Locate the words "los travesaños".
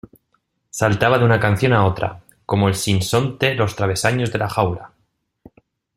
3.53-4.31